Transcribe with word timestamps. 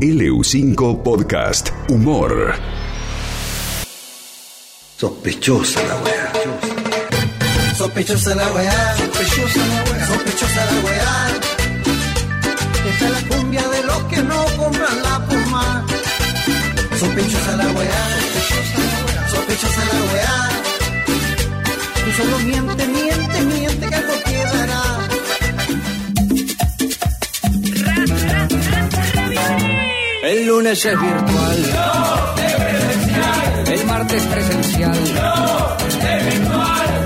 LU5 0.00 1.02
Podcast 1.02 1.70
Humor. 1.88 2.54
Sospechosa 4.98 5.80
la 5.88 5.96
weá. 6.02 6.32
Sospechosa 7.74 8.34
la 8.34 8.46
weá, 8.52 8.96
sospechosa 8.98 9.66
la 9.66 9.84
weá, 9.90 10.06
sospechosa 10.06 10.64
la 10.66 10.80
weá. 10.84 11.28
Esta 12.90 13.04
es 13.06 13.10
la 13.10 13.36
cumbia 13.36 13.68
de 13.68 13.82
los 13.84 14.02
que 14.04 14.22
no 14.22 14.44
compran 14.58 15.02
la 15.02 15.26
puma. 15.28 15.86
Sospechosa 17.00 17.56
la 17.56 17.64
weá, 17.72 18.04
sospechosa 18.34 18.78
la 18.92 19.04
weá, 19.06 19.28
sospechosa 19.30 19.82
la 19.92 20.12
weá. 20.12 20.50
Tú 22.04 22.10
solo 22.22 22.38
miente, 22.40 22.86
miente, 22.86 23.40
miente 23.40 23.88
que 23.88 23.94
algo 23.94 24.14
quedará. 24.26 25.05
El 30.36 30.44
lunes 30.48 30.84
es 30.84 31.00
virtual. 31.00 31.64
El 33.72 33.86
martes 33.86 34.22
presencial. 34.22 34.98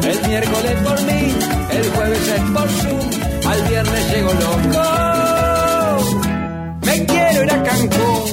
El 0.03 0.29
miércoles 0.29 0.77
por 0.83 1.03
mí. 1.03 1.35
El 1.71 1.91
jueves 1.91 2.29
es 2.29 2.41
por 2.51 2.69
Zoom. 2.69 3.11
Al 3.49 3.63
viernes 3.69 4.11
llego 4.13 4.33
loco. 4.33 4.83
Me 6.87 7.07
quiero 7.07 7.45
ir 7.45 7.53
a 7.53 7.63
Cancún. 7.63 8.25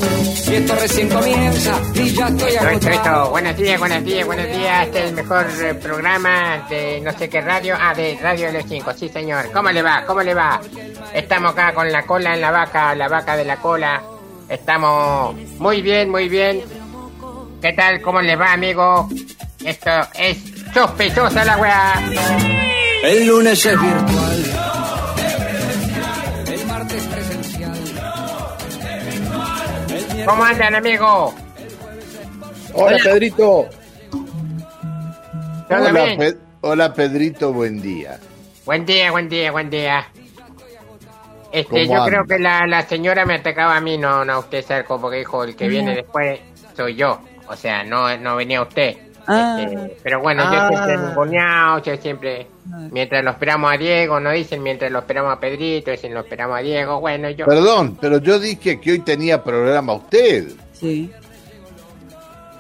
Y 0.50 0.56
esto 0.56 0.76
recién 0.82 1.10
comienza. 1.10 1.80
Y 1.94 2.16
ya 2.16 2.28
estoy 2.30 2.38
Todo 2.38 2.48
esto, 2.48 2.70
esto, 2.70 2.90
agotado. 2.90 3.30
buenos 3.30 3.56
días, 3.56 3.80
buenos 3.80 4.04
días, 4.04 4.26
buenos 4.26 4.48
días. 4.48 4.88
Este 4.88 5.00
es 5.00 5.06
el 5.10 5.14
mejor 5.14 5.46
eh, 5.62 5.74
programa 5.76 6.66
de 6.72 7.02
no 7.02 7.12
sé 7.12 7.30
qué 7.30 7.42
radio. 7.42 7.76
Ah, 7.80 7.94
de 7.94 8.18
Radio 8.20 8.50
L5, 8.50 8.96
sí 8.96 9.10
señor. 9.10 9.52
¿Cómo 9.52 9.70
le 9.70 9.84
va? 9.84 10.06
¿Cómo 10.08 10.24
le 10.24 10.34
va? 10.34 10.60
Estamos 11.14 11.52
acá 11.52 11.76
con 11.76 11.92
la 11.92 12.02
cola 12.02 12.34
en 12.34 12.42
la 12.42 12.50
vaca, 12.50 12.96
la 12.96 13.08
vaca 13.08 13.38
de 13.38 13.46
la 13.46 13.58
cola. 13.58 14.02
Estamos 14.50 15.36
muy 15.60 15.82
bien, 15.82 16.10
muy 16.10 16.30
bien. 16.30 16.62
¿Qué 17.62 17.74
tal? 17.74 18.02
¿Cómo 18.02 18.22
le 18.22 18.36
va, 18.36 18.54
amigo? 18.54 19.10
Esto 19.66 19.90
es 20.18 20.38
sospechosa 20.74 21.44
la 21.44 21.58
weá. 21.58 21.94
El 23.04 23.28
lunes 23.28 23.66
es 23.66 23.82
virtual. 23.82 24.46
El 26.48 26.66
martes 26.68 27.04
presencial. 27.08 27.74
El 29.90 30.26
¿Cómo 30.26 30.44
andan, 30.44 30.76
amigo? 30.76 31.34
Hola, 32.74 32.98
Pedrito. 33.04 33.68
¿Todo 35.70 35.80
Hola? 35.90 36.06
Pe- 36.18 36.38
Hola, 36.62 36.94
Pedrito, 36.94 37.54
buen 37.54 37.82
día. 37.82 38.20
Buen 38.66 38.86
día, 38.86 39.12
buen 39.12 39.30
día, 39.30 39.52
buen 39.52 39.70
día. 39.70 40.08
Este, 41.52 41.70
¿Cómo 41.70 41.84
yo 41.84 41.94
anda? 42.04 42.06
creo 42.06 42.26
que 42.26 42.40
la, 42.40 42.68
la 42.68 42.82
señora 42.84 43.26
me 43.26 43.36
atacaba 43.36 43.76
a 43.78 43.82
mí, 43.82 43.98
no, 43.98 44.26
no 44.26 44.34
a 44.34 44.40
usted, 44.40 44.64
Cerco, 44.64 45.00
porque 45.00 45.18
dijo 45.18 45.44
el 45.44 45.56
que 45.56 45.68
viene 45.68 45.96
después 45.96 46.40
soy 46.76 46.96
yo. 46.96 47.20
O 47.48 47.56
sea, 47.56 47.84
no, 47.84 48.16
no 48.18 48.36
venía 48.36 48.62
usted. 48.62 48.98
Ah. 49.28 49.58
Este, 49.60 49.98
pero 50.04 50.22
bueno, 50.22 50.44
yo 50.44 50.60
Ah. 50.60 50.70
siempre 50.86 51.84
yo 51.84 51.98
siempre, 52.02 52.48
mientras 52.92 53.24
lo 53.24 53.32
esperamos 53.32 53.74
a 53.74 53.78
Diego, 53.78 54.20
no 54.20 54.32
dicen 54.32 54.64
mientras 54.64 54.90
lo 54.92 55.00
esperamos 55.00 55.34
a 55.34 55.40
Pedrito, 55.40 55.92
dicen 55.92 56.14
lo 56.14 56.22
esperamos 56.22 56.58
a 56.58 56.62
Diego, 56.62 57.00
bueno, 57.02 57.30
yo... 57.32 57.46
Perdón, 57.46 57.98
pero 58.00 58.20
yo 58.20 58.40
dije 58.40 58.80
que 58.80 58.92
hoy 58.94 59.00
tenía 59.00 59.44
programa 59.44 59.94
usted. 59.94 60.48
Sí. 60.74 61.12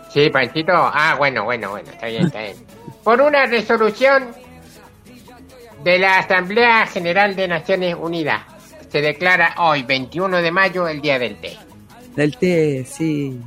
Sí, 0.10 0.30
Panchito, 0.30 0.74
ah, 0.74 1.16
bueno, 1.18 1.44
bueno, 1.46 1.70
bueno, 1.70 1.90
está 1.90 2.08
bien, 2.08 2.26
está 2.28 2.42
bien. 2.42 2.56
Por 3.04 3.22
una 3.22 3.46
resolución 3.46 4.28
de 5.84 6.00
la 6.00 6.20
Asamblea 6.20 6.86
General 6.88 7.36
de 7.36 7.48
Naciones 7.48 7.96
Unidas, 7.98 8.42
se 8.98 9.04
declara 9.04 9.54
hoy, 9.60 9.84
21 9.84 10.42
de 10.42 10.52
mayo, 10.52 10.88
el 10.88 11.02
Día 11.02 11.20
del 11.20 11.36
Té. 11.36 11.56
Del 12.16 12.36
té, 12.36 12.84
sí. 12.84 13.40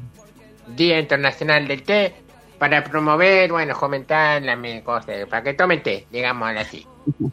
Día 0.77 1.01
Internacional 1.01 1.67
del 1.67 1.83
Té, 1.83 2.15
para 2.57 2.85
promover, 2.85 3.51
bueno, 3.51 3.75
fomentar 3.75 4.41
la 4.43 4.57
cosa, 4.85 5.13
para 5.29 5.43
que 5.43 5.55
tomen 5.55 5.83
té, 5.83 6.07
digámoslo 6.11 6.61
así. 6.61 6.87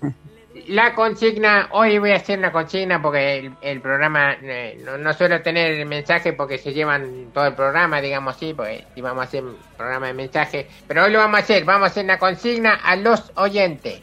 La 0.67 0.95
consigna, 0.95 1.69
hoy 1.71 1.99
voy 1.99 2.11
a 2.11 2.15
hacer 2.15 2.39
una 2.39 2.51
consigna 2.51 3.01
porque 3.01 3.37
el, 3.37 3.53
el 3.61 3.79
programa, 3.79 4.35
eh, 4.41 4.81
no, 4.83 4.97
no 4.97 5.13
suelo 5.13 5.41
tener 5.41 5.73
el 5.73 5.85
mensaje 5.85 6.33
porque 6.33 6.57
se 6.57 6.73
llevan 6.73 7.27
todo 7.33 7.45
el 7.45 7.53
programa, 7.53 8.01
digamos 8.01 8.35
así, 8.35 8.53
porque 8.53 8.83
si 8.93 8.99
vamos 8.99 9.21
a 9.21 9.27
hacer 9.27 9.43
un 9.45 9.55
programa 9.77 10.07
de 10.07 10.13
mensaje, 10.13 10.67
pero 10.87 11.05
hoy 11.05 11.11
lo 11.11 11.19
vamos 11.19 11.39
a 11.39 11.43
hacer, 11.43 11.63
vamos 11.63 11.83
a 11.83 11.91
hacer 11.91 12.03
una 12.03 12.17
consigna 12.17 12.73
a 12.73 12.95
los 12.95 13.31
oyentes. 13.35 14.01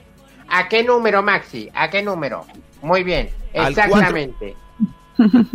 ¿A 0.56 0.68
qué 0.68 0.84
número, 0.84 1.20
Maxi? 1.20 1.68
¿A 1.74 1.90
qué 1.90 2.00
número? 2.00 2.46
Muy 2.80 3.02
bien, 3.02 3.28
exactamente. 3.52 4.54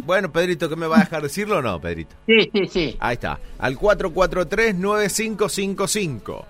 Bueno, 0.05 0.31
Pedrito, 0.31 0.69
¿qué 0.69 0.77
me 0.77 0.87
va 0.87 0.95
a 0.95 0.99
dejar 1.01 1.21
decirlo 1.21 1.57
o 1.57 1.61
no, 1.61 1.81
Pedrito? 1.81 2.15
Sí, 2.25 2.49
sí, 2.53 2.65
sí. 2.67 2.95
Ahí 2.97 3.15
está. 3.15 3.41
Al 3.57 3.77
443-9555. 3.77 6.45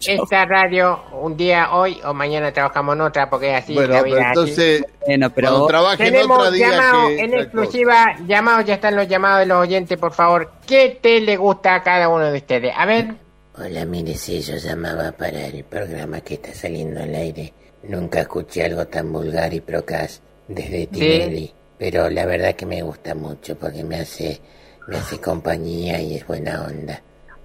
esta 0.06 0.46
radio 0.46 1.00
un 1.22 1.36
día 1.38 1.74
hoy 1.74 2.00
o 2.06 2.14
mañana 2.14 2.52
trabajamos 2.52 2.96
en 2.96 3.02
otra 3.02 3.30
porque 3.30 3.56
así. 3.56 3.74
bueno, 3.74 3.94
la 3.94 4.04
pero 4.04 4.06
vida 4.16 4.20
es 4.20 4.26
así. 4.28 4.40
entonces, 4.40 4.86
bueno, 5.06 5.30
pero 5.34 5.68
Tenemos 5.98 6.40
otra 6.48 6.58
llamados 6.58 7.08
que... 7.10 7.20
en 7.20 7.34
exclusiva, 7.34 8.16
llamados, 8.28 8.66
ya 8.66 8.74
están 8.76 8.96
los 8.96 9.08
llamados 9.08 9.40
de 9.40 9.46
los 9.48 9.58
oyentes, 9.58 9.98
por 9.98 10.14
favor. 10.14 10.52
¿Qué 10.68 11.00
té 11.02 11.20
le 11.22 11.38
gusta 11.38 11.76
a 11.76 11.84
cada 11.84 12.10
uno 12.10 12.32
de 12.32 12.38
ustedes? 12.38 12.74
A 12.76 12.86
ver, 12.86 13.16
Hola, 13.60 13.86
mire, 13.86 14.14
sí, 14.14 14.40
yo 14.42 14.56
llamaba 14.58 15.12
para 15.14 15.48
el 15.48 15.64
programa 15.64 16.22
que 16.22 16.36
está 16.36 16.54
saliendo 16.54 17.02
al 17.02 17.16
aire. 17.16 17.52
Nunca 17.84 18.22
escuché 18.22 18.66
algo 18.66 18.86
tan 18.86 19.12
vulgar 19.12 19.52
y 19.54 19.62
procas 19.62 20.22
desde 20.48 20.86
Tinelli, 20.88 21.52
pero 21.78 22.08
la 22.10 22.26
verdad 22.28 22.54
que 22.54 22.68
me 22.68 22.84
gusta 22.84 23.16
mucho 23.16 23.56
porque 23.58 23.84
me 23.84 23.96
hace, 24.02 24.40
me 24.88 24.98
hace 24.98 25.20
compañía 25.20 26.00
y 26.00 26.18
es 26.18 26.28
buena 26.28 26.66
onda. 26.66 27.02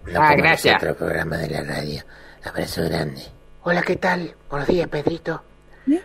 No 0.06 0.20
Ah, 0.20 0.32
como 0.32 0.42
gracias. 0.42 0.74
los 0.74 0.82
otros 0.82 0.96
programas 0.98 1.40
de 1.40 1.48
la 1.48 1.62
radio. 1.62 2.02
Abrazo 2.44 2.82
grande. 2.82 3.22
Hola, 3.62 3.82
¿qué 3.82 3.94
tal? 3.96 4.34
Buenos 4.50 4.66
días, 4.66 4.88
Pedrito. 4.88 5.42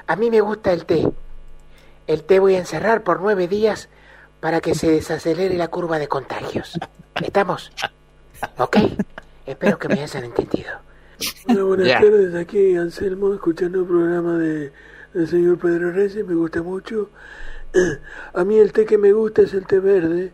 A 0.05 0.15
mí 0.15 0.29
me 0.29 0.41
gusta 0.41 0.71
el 0.71 0.85
té. 0.85 1.03
El 2.05 2.23
té 2.23 2.39
voy 2.39 2.53
a 2.55 2.59
encerrar 2.59 3.03
por 3.03 3.21
nueve 3.21 3.47
días 3.47 3.89
para 4.39 4.61
que 4.61 4.75
se 4.75 4.91
desacelere 4.91 5.57
la 5.57 5.67
curva 5.69 5.97
de 5.97 6.07
contagios. 6.07 6.79
¿Estamos? 7.15 7.71
¿Ok? 8.57 8.77
Espero 9.47 9.79
que 9.79 9.87
me 9.87 10.03
hayan 10.03 10.25
entendido. 10.25 10.73
Hola, 11.47 11.63
buenas 11.63 11.87
tardes. 11.87 12.35
Aquí 12.35 12.75
Anselmo, 12.75 13.33
escuchando 13.33 13.79
el 13.79 13.87
programa 13.87 14.37
de, 14.37 14.71
del 15.15 15.27
señor 15.27 15.57
Pedro 15.57 15.91
Reyes. 15.91 16.23
Me 16.23 16.35
gusta 16.35 16.61
mucho. 16.61 17.09
A 18.33 18.43
mí 18.43 18.59
el 18.59 18.73
té 18.73 18.85
que 18.85 18.99
me 18.99 19.11
gusta 19.11 19.41
es 19.41 19.55
el 19.55 19.65
té 19.65 19.79
verde, 19.79 20.33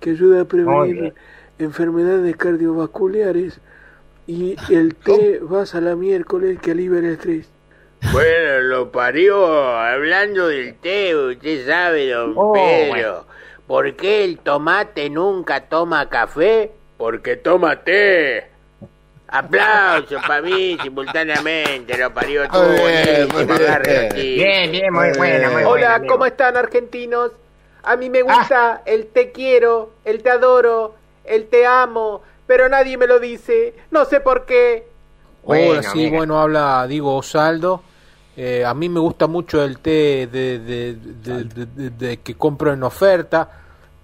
que 0.00 0.10
ayuda 0.10 0.42
a 0.42 0.44
prevenir 0.44 1.14
enfermedades 1.58 2.36
cardiovasculares 2.36 3.60
y 4.28 4.56
el 4.74 4.94
té 4.94 5.38
vas 5.42 5.74
a 5.74 5.80
la 5.80 5.96
miércoles 5.96 6.58
que 6.60 6.70
alivia 6.72 6.98
el 7.00 7.06
estrés. 7.06 7.48
Bueno, 8.12 8.60
lo 8.60 8.92
parió. 8.92 9.46
Hablando 9.76 10.46
del 10.48 10.74
té, 10.76 11.16
usted 11.16 11.66
sabe, 11.66 12.10
don 12.10 12.34
Oh, 12.36 12.52
Pedro. 12.52 12.88
bueno. 12.90 13.24
¿Por 13.66 13.96
qué 13.96 14.24
el 14.24 14.38
tomate 14.38 15.10
nunca 15.10 15.62
toma 15.68 16.08
café? 16.08 16.70
Porque 16.96 17.36
toma 17.36 17.82
té. 17.82 18.46
Aplauso 19.30 20.16
para 20.26 20.40
mí 20.40 20.78
simultáneamente, 20.82 21.98
lo 21.98 22.14
parió 22.14 22.48
todo 22.48 22.66
bien, 22.70 23.28
bien. 23.28 23.50
agarre 23.50 24.06
aquí. 24.06 24.34
Bien, 24.36 24.70
bien, 24.72 24.90
muy 24.92 25.08
bueno, 25.18 25.50
muy 25.52 25.64
Hola. 25.64 26.02
¿cómo 26.08 26.24
están 26.24 26.56
argentinos? 26.56 27.32
A 27.82 27.96
mí 27.96 28.08
me 28.08 28.22
gusta 28.22 28.80
el 28.86 29.06
te 29.08 29.30
quiero, 29.32 29.90
el 30.06 30.22
te 30.22 30.30
adoro, 30.30 30.94
el 31.24 31.46
te 31.48 31.66
amo, 31.66 32.22
pero 32.48 32.68
nadie 32.68 32.96
me 32.98 33.06
lo 33.06 33.20
dice. 33.20 33.74
No 33.92 34.04
sé 34.06 34.18
por 34.18 34.44
qué. 34.44 34.88
Bueno, 35.44 35.80
sí, 35.84 35.88
amiga. 36.06 36.16
bueno, 36.18 36.40
habla 36.40 36.84
Diego 36.88 37.14
Osaldo. 37.14 37.82
Eh, 38.36 38.64
a 38.64 38.74
mí 38.74 38.88
me 38.88 38.98
gusta 39.00 39.26
mucho 39.28 39.62
el 39.64 39.78
té 39.78 40.28
de, 40.30 40.58
de- 40.58 40.94
de- 40.94 41.44
de- 41.44 41.66
de- 41.66 41.90
de 41.90 42.16
que 42.18 42.34
compro 42.36 42.72
en 42.72 42.82
oferta 42.82 43.48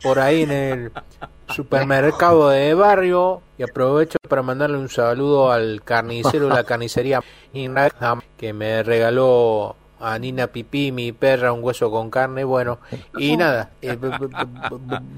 por 0.02 0.18
ahí 0.18 0.42
en 0.42 0.50
el 0.50 0.92
supermercado 1.48 2.48
de 2.48 2.74
barrio 2.74 3.42
y 3.58 3.62
aprovecho 3.62 4.18
para 4.28 4.42
mandarle 4.42 4.76
un 4.78 4.88
saludo 4.88 5.52
al 5.52 5.82
carnicero 5.84 6.48
de 6.48 6.54
la 6.54 6.64
carnicería 6.64 7.20
que 8.36 8.52
me 8.52 8.82
regaló 8.82 9.76
a 10.00 10.18
Nina 10.18 10.46
Pipí, 10.48 10.92
mi 10.92 11.12
perra, 11.12 11.52
un 11.52 11.62
hueso 11.62 11.90
con 11.90 12.10
carne, 12.10 12.44
bueno, 12.44 12.78
y 13.16 13.36
nada, 13.38 13.70
eh, 13.82 13.96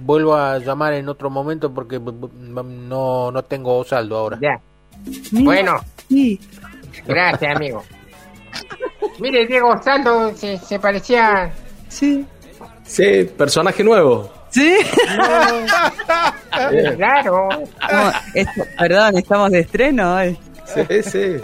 vuelvo 0.05 0.35
a 0.37 0.59
llamar 0.59 0.95
en 0.95 1.09
otro 1.09 1.31
momento 1.31 1.73
porque 1.73 1.99
no, 1.99 3.31
no 3.33 3.43
tengo 3.45 3.83
saldo 3.85 4.17
ahora. 4.19 4.39
Ya. 4.41 4.61
Bueno, 5.33 5.81
Sí. 6.09 6.41
gracias, 7.07 7.55
amigo. 7.57 7.85
Mire, 9.19 9.47
Diego 9.47 9.81
Saldo 9.83 10.35
se, 10.35 10.57
se 10.59 10.79
parecía. 10.79 11.53
Sí. 11.89 12.25
Sí, 12.85 13.25
personaje 13.37 13.83
nuevo. 13.85 14.31
Sí. 14.51 14.77
Claro. 16.97 17.49
Estamos- 17.51 18.15
esto- 18.35 18.65
perdón, 18.79 19.19
estamos 19.19 19.51
de 19.51 19.61
estreno 19.61 20.15
hoy. 20.17 20.39
Sí, 20.65 21.03
sí. 21.03 21.37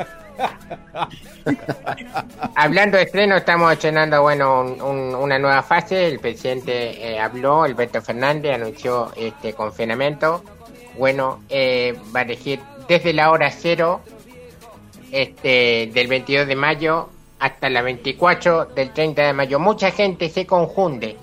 Hablando 2.55 2.97
de 2.97 3.05
estreno, 3.05 3.37
estamos 3.37 3.73
estrenando 3.73 4.21
bueno 4.23 4.61
un- 4.62 4.83
un- 4.83 5.15
una 5.15 5.39
nueva 5.39 5.62
fase. 5.62 6.06
El 6.06 6.19
presidente 6.19 7.12
eh, 7.12 7.19
habló, 7.19 7.62
Alberto 7.62 8.00
Fernández 8.03 8.55
anunció 8.55 9.11
este 9.17 9.53
confinamiento. 9.55 10.43
Bueno, 10.99 11.43
eh, 11.49 11.94
va 12.15 12.21
a 12.21 12.23
elegir 12.23 12.61
desde 12.89 13.12
la 13.12 13.31
hora 13.31 13.50
cero 13.50 14.00
este, 15.11 15.91
del 15.93 16.06
22 16.09 16.47
de 16.47 16.56
mayo 16.56 17.09
hasta 17.39 17.69
la 17.71 17.83
24 17.83 18.67
del 18.67 18.93
30 18.93 19.23
de 19.23 19.33
mayo. 19.33 19.59
Mucha 19.59 19.91
gente 19.91 20.29
se 20.29 20.47
confunde 20.47 21.17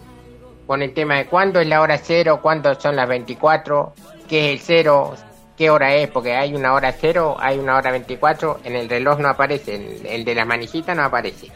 con 0.68 0.82
el 0.82 0.94
tema 0.94 1.16
de 1.18 1.26
cuándo 1.26 1.60
es 1.60 1.68
la 1.68 1.82
hora 1.82 1.98
cero, 1.98 2.40
cuándo 2.42 2.80
son 2.80 2.96
las 2.96 3.08
24, 3.08 3.94
qué 4.28 4.48
es 4.54 4.60
el 4.60 4.66
cero, 4.66 5.16
qué 5.60 5.70
hora 5.70 5.94
es, 5.94 6.10
porque 6.10 6.34
hay 6.34 6.56
una 6.56 6.74
hora 6.74 6.92
cero, 6.94 7.36
hay 7.38 7.60
una 7.60 7.76
hora 7.76 7.92
24, 7.92 8.62
en 8.64 8.78
el 8.78 8.88
reloj 8.88 9.20
no 9.20 9.28
aparece, 9.28 9.76
el, 9.76 10.06
el 10.06 10.24
de 10.24 10.34
la 10.34 10.46
manijita 10.46 10.96
no 10.96 11.04
aparece. 11.04 11.48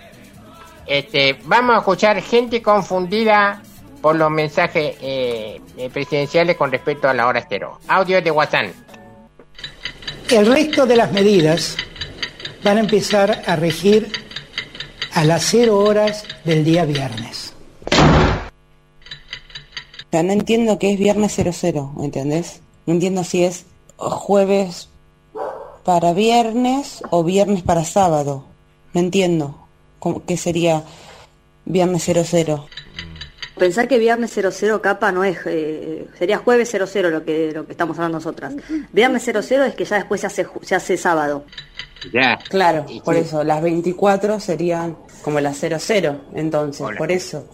Este, 0.86 1.40
vamos 1.46 1.76
a 1.76 1.78
escuchar 1.80 2.22
gente 2.22 2.62
confundida 2.62 3.64
por 4.02 4.18
los 4.18 4.30
mensajes 4.30 4.98
eh, 5.00 5.62
eh, 5.78 5.90
presidenciales 5.90 6.58
con 6.58 6.70
respecto 6.70 7.08
a 7.08 7.14
la 7.14 7.28
hora 7.28 7.46
cero. 7.48 7.80
Audio 7.88 8.22
de 8.22 8.30
WhatsApp. 8.30 8.66
El 10.30 10.48
resto 10.48 10.86
de 10.86 10.98
las 10.98 11.14
medidas 11.14 11.78
van 12.62 12.76
a 12.76 12.82
empezar 12.82 13.42
a 13.46 13.56
regir 13.56 14.12
a 15.14 15.24
las 15.24 15.44
cero 15.44 15.80
horas 15.80 16.26
del 16.44 16.66
día 16.66 16.84
viernes. 16.84 17.54
O 17.86 17.90
sea, 20.12 20.24
no 20.24 20.34
entiendo 20.34 20.78
qué 20.78 20.92
es 20.92 21.00
viernes 21.00 21.36
00, 21.36 21.94
¿entendés? 22.02 22.60
No 22.86 22.96
entiendo 22.96 23.24
si 23.24 23.46
es 23.46 23.66
jueves 23.98 24.90
para 25.84 26.14
viernes 26.14 27.04
o 27.10 27.24
viernes 27.24 27.62
para 27.64 27.84
sábado. 27.84 28.46
No 28.94 29.00
entiendo 29.00 29.68
qué 30.28 30.38
sería 30.38 30.84
viernes 31.66 32.04
00. 32.04 32.68
Pensar 33.58 33.88
que 33.88 34.00
viernes 34.00 34.32
00 34.32 34.82
capa 34.82 35.12
no 35.12 35.24
es, 35.24 35.38
eh, 35.46 36.08
sería 36.18 36.38
jueves 36.40 36.70
00 36.72 37.10
lo 37.12 37.24
que, 37.24 37.52
lo 37.54 37.66
que 37.66 37.72
estamos 37.74 37.98
hablando 37.98 38.18
nosotras. 38.18 38.54
Viernes 38.92 39.24
00 39.24 39.64
es 39.66 39.76
que 39.76 39.86
ya 39.86 39.98
después 39.98 40.22
se 40.22 40.28
hace, 40.28 40.46
ju- 40.46 40.64
se 40.64 40.74
hace 40.76 40.98
sábado. 40.98 41.46
Ya. 42.12 42.38
Claro, 42.50 42.86
por 43.06 43.16
eso, 43.16 43.44
las 43.44 43.62
24 43.62 44.40
serían 44.40 44.98
como 45.22 45.40
las 45.40 45.58
00, 45.58 46.20
entonces, 46.34 46.86
por 46.98 47.12
eso. 47.12 47.48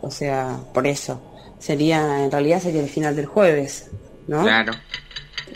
O 0.00 0.10
sea, 0.10 0.58
por 0.72 0.86
eso. 0.86 1.20
Sería, 1.58 2.24
en 2.24 2.30
realidad 2.30 2.60
sería 2.60 2.80
el 2.82 2.88
final 2.88 3.14
del 3.14 3.26
jueves, 3.26 3.90
¿no? 4.26 4.42
Claro. 4.42 4.72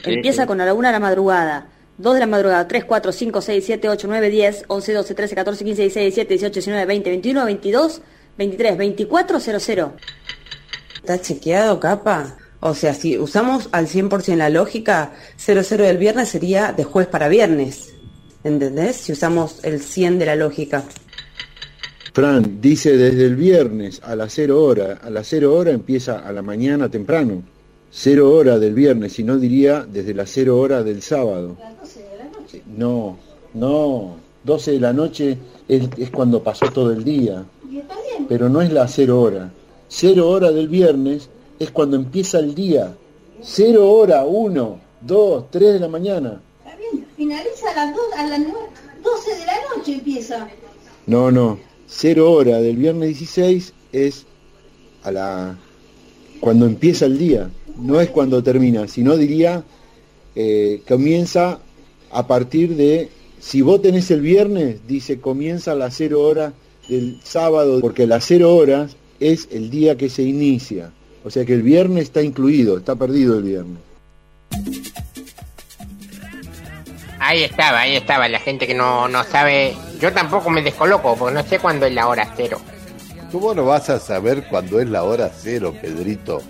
Empieza 0.04 0.46
con 0.46 0.60
a 0.60 0.66
la 0.66 0.74
1 0.74 0.88
de 0.88 0.92
la 0.92 1.00
madrugada, 1.00 1.68
2 1.98 2.14
de 2.14 2.20
la 2.20 2.26
madrugada, 2.26 2.68
3, 2.68 2.84
4, 2.84 3.12
5, 3.12 3.40
6, 3.40 3.64
7, 3.64 3.88
8, 3.88 4.06
9, 4.08 4.30
10, 4.30 4.64
11, 4.68 4.92
12, 4.92 5.14
13, 5.14 5.34
14, 5.34 5.64
15, 5.64 5.82
16, 5.82 6.04
17, 6.14 6.34
18, 6.34 6.54
19, 6.54 6.86
20, 6.86 7.10
21, 7.10 7.44
22, 7.44 8.02
23, 8.38 8.78
24, 8.78 9.40
00. 9.40 9.92
¿Está 10.96 11.20
chequeado, 11.20 11.80
capa? 11.80 12.36
O 12.60 12.74
sea, 12.74 12.94
si 12.94 13.18
usamos 13.18 13.68
al 13.72 13.86
100% 13.86 14.36
la 14.36 14.50
lógica, 14.50 15.12
00 15.36 15.84
del 15.84 15.98
viernes 15.98 16.28
sería 16.28 16.72
de 16.72 16.84
jueves 16.84 17.08
para 17.08 17.28
viernes. 17.28 17.94
¿Entendés? 18.44 18.96
Si 18.96 19.12
usamos 19.12 19.60
el 19.64 19.80
100 19.80 20.18
de 20.18 20.26
la 20.26 20.36
lógica. 20.36 20.84
Fran 22.12 22.60
dice 22.60 22.96
desde 22.96 23.26
el 23.26 23.36
viernes 23.36 24.00
a 24.04 24.16
las 24.16 24.32
0 24.34 24.62
hora. 24.62 24.98
A 25.02 25.10
las 25.10 25.28
0 25.28 25.54
hora 25.54 25.70
empieza 25.70 26.18
a 26.18 26.32
la 26.32 26.42
mañana 26.42 26.88
temprano. 26.88 27.42
0 27.90 28.30
hora 28.34 28.58
del 28.58 28.74
viernes, 28.74 29.12
si 29.14 29.24
no 29.24 29.38
diría 29.38 29.86
desde 29.90 30.14
las 30.14 30.30
0 30.30 30.58
hora 30.58 30.82
del 30.82 31.02
sábado. 31.02 31.56
No, 32.76 33.16
no. 33.54 34.16
12 34.44 34.72
de 34.72 34.80
la 34.80 34.92
noche 34.92 35.36
es, 35.68 35.88
es 35.98 36.10
cuando 36.10 36.42
pasó 36.42 36.66
todo 36.72 36.92
el 36.92 37.04
día. 37.04 37.44
Pero 38.28 38.48
no 38.48 38.62
es 38.62 38.72
la 38.72 38.86
0 38.88 39.20
hora. 39.20 39.50
0 39.88 40.28
hora 40.28 40.50
del 40.52 40.68
viernes 40.68 41.28
es 41.58 41.70
cuando 41.70 41.96
empieza 41.96 42.38
el 42.38 42.54
día. 42.54 42.94
0 43.42 43.90
hora, 43.90 44.24
1, 44.24 44.80
2, 45.02 45.44
3 45.50 45.72
de 45.74 45.80
la 45.80 45.88
mañana. 45.88 46.40
Finaliza 47.16 47.70
a 47.72 47.86
las, 47.86 47.94
dos, 47.96 48.04
a 48.16 48.26
las 48.26 48.38
nue- 48.40 48.68
12 49.02 49.30
de 49.38 49.46
la 49.46 49.52
noche 49.76 49.94
empieza. 49.94 50.48
No, 51.06 51.30
no. 51.30 51.58
Cero 51.88 52.30
hora 52.32 52.60
del 52.60 52.76
viernes 52.76 53.08
16 53.08 53.72
es 53.92 54.24
a 55.02 55.10
la 55.10 55.56
cuando 56.40 56.66
empieza 56.66 57.06
el 57.06 57.18
día, 57.18 57.50
no 57.78 58.00
es 58.00 58.10
cuando 58.10 58.42
termina, 58.42 58.88
sino 58.88 59.16
diría 59.16 59.64
eh, 60.34 60.82
comienza 60.86 61.58
a 62.10 62.26
partir 62.26 62.76
de 62.76 63.08
si 63.40 63.62
vos 63.62 63.80
tenés 63.82 64.10
el 64.10 64.20
viernes, 64.20 64.86
dice 64.86 65.20
comienza 65.20 65.72
a 65.72 65.74
las 65.74 65.94
cero 65.96 66.22
horas 66.22 66.52
del 66.88 67.20
sábado, 67.22 67.80
porque 67.80 68.06
las 68.06 68.24
cero 68.24 68.54
horas 68.54 68.96
es 69.20 69.48
el 69.50 69.70
día 69.70 69.96
que 69.96 70.08
se 70.08 70.22
inicia. 70.22 70.90
O 71.24 71.30
sea 71.30 71.44
que 71.44 71.54
el 71.54 71.62
viernes 71.62 72.04
está 72.04 72.22
incluido, 72.22 72.78
está 72.78 72.94
perdido 72.96 73.38
el 73.38 73.42
viernes. 73.42 73.78
Ahí 77.18 77.42
estaba, 77.42 77.80
ahí 77.80 77.96
estaba, 77.96 78.28
la 78.28 78.38
gente 78.38 78.66
que 78.66 78.74
no, 78.74 79.08
no 79.08 79.24
sabe. 79.24 79.74
Yo 80.00 80.12
tampoco 80.12 80.50
me 80.50 80.62
descoloco, 80.62 81.16
porque 81.16 81.34
no 81.34 81.42
sé 81.42 81.58
cuándo 81.58 81.86
es 81.86 81.92
la 81.92 82.06
hora 82.08 82.32
cero. 82.36 82.60
¿Cómo 83.32 83.52
no 83.54 83.64
vas 83.64 83.90
a 83.90 83.98
saber 83.98 84.46
cuándo 84.48 84.80
es 84.80 84.88
la 84.88 85.02
hora 85.02 85.30
cero, 85.36 85.74
Pedrito? 85.82 86.42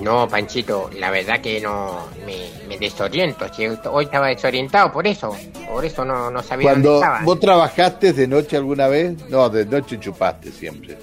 No, 0.00 0.28
Panchito, 0.28 0.90
la 0.98 1.10
verdad 1.10 1.40
que 1.40 1.60
no 1.60 2.08
me, 2.26 2.48
me 2.68 2.78
desoriento. 2.78 3.46
si 3.54 3.66
Hoy 3.90 4.04
estaba 4.04 4.28
desorientado 4.28 4.90
por 4.92 5.06
eso. 5.06 5.36
Por 5.68 5.84
eso 5.84 6.04
no, 6.04 6.30
no 6.30 6.42
sabía 6.42 6.70
Cuando 6.70 6.92
dónde 6.92 7.06
estaba. 7.06 7.24
vos 7.24 7.40
trabajaste 7.40 8.12
de 8.12 8.26
noche 8.26 8.56
alguna 8.56 8.88
vez, 8.88 9.14
no, 9.28 9.48
de 9.50 9.66
noche 9.66 10.00
chupaste 10.00 10.50
siempre. 10.50 10.96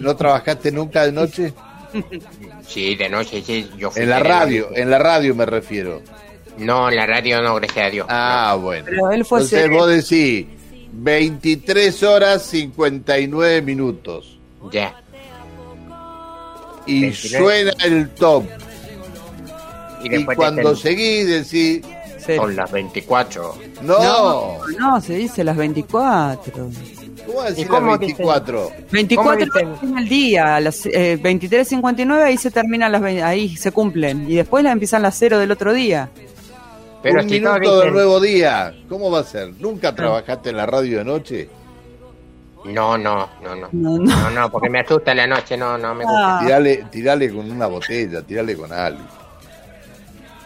¿No 0.00 0.16
trabajaste 0.16 0.72
nunca 0.72 1.04
de 1.06 1.12
noche? 1.12 1.52
Sí, 2.66 2.96
de 2.96 3.08
noche, 3.08 3.40
sí. 3.42 3.70
Yo 3.76 3.90
fui 3.90 4.02
En 4.02 4.10
la 4.10 4.18
radio, 4.18 4.66
noche. 4.68 4.80
en 4.82 4.90
la 4.90 4.98
radio 4.98 5.32
me 5.34 5.46
refiero. 5.46 6.00
No, 6.58 6.88
en 6.88 6.96
la 6.96 7.06
radio 7.06 7.40
no, 7.42 7.54
gracias 7.56 7.86
a 7.86 7.90
Dios. 7.90 8.06
Ah, 8.10 8.58
bueno. 8.60 8.86
Pero 8.88 9.10
él 9.12 9.24
fue 9.24 9.38
Entonces 9.40 9.60
sereno. 9.60 9.76
vos 9.78 9.88
decís 9.90 10.46
23 10.92 12.02
horas 12.02 12.42
59 12.46 13.62
minutos. 13.62 14.38
Ya. 14.72 15.00
Y 16.86 17.00
29. 17.02 17.44
suena 17.44 17.72
el 17.84 18.08
top. 18.10 18.44
Y 20.02 20.24
cuando 20.24 20.76
seguís 20.76 21.26
decís, 21.28 21.80
Son 22.36 22.54
las 22.56 22.70
24. 22.70 23.54
no, 23.82 23.98
No, 24.02 24.58
no, 24.78 25.00
se 25.00 25.14
dice 25.14 25.42
las 25.44 25.56
24. 25.56 26.52
¿Cómo 27.26 27.38
va 27.38 27.44
a 27.46 27.48
decir 27.50 27.64
¿Y 27.64 27.68
cómo 27.68 27.90
las 27.92 27.98
24? 28.00 28.70
24 28.90 29.44
dicen? 29.46 29.66
horas 29.68 29.82
en 29.82 29.98
el 29.98 30.08
día, 30.08 30.56
a 30.56 30.60
las 30.60 30.84
eh, 30.86 31.18
23.59 31.22 32.22
ahí 32.22 32.36
se 32.36 32.50
terminan 32.50 32.92
las 32.92 33.00
ve- 33.00 33.22
ahí 33.22 33.56
se 33.56 33.72
cumplen 33.72 34.30
y 34.30 34.34
después 34.36 34.62
las 34.62 34.74
empiezan 34.74 35.00
las 35.02 35.16
cero 35.18 35.38
del 35.38 35.50
otro 35.50 35.72
día. 35.72 36.10
Pero 37.02 37.20
un 37.20 37.26
minuto 37.26 37.50
del 37.52 37.62
dicen- 37.88 37.92
nuevo 37.94 38.20
día. 38.20 38.74
¿Cómo 38.90 39.10
va 39.10 39.20
a 39.20 39.24
ser? 39.24 39.54
¿Nunca 39.58 39.94
trabajaste 39.94 40.50
en 40.50 40.56
la 40.58 40.66
radio 40.66 40.98
de 40.98 41.04
noche? 41.04 41.48
No, 42.64 42.96
no, 42.96 43.28
no, 43.42 43.54
no. 43.54 43.68
No, 43.72 43.98
No, 43.98 44.30
no, 44.30 44.50
porque 44.50 44.70
me 44.70 44.80
asusta 44.80 45.14
la 45.14 45.26
noche, 45.26 45.56
no, 45.56 45.76
no 45.76 45.94
me 45.94 46.04
gusta. 46.04 46.38
Ah. 46.38 46.40
Tirale, 46.44 46.86
tirale 46.90 47.30
con 47.32 47.50
una 47.50 47.66
botella, 47.66 48.22
tirale 48.22 48.56
con 48.56 48.72
algo. 48.72 49.04